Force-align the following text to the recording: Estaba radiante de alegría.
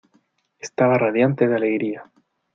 Estaba 0.57 0.97
radiante 0.97 1.47
de 1.47 1.53
alegría. 1.55 2.11